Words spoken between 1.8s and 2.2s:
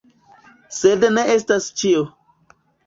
ĉio.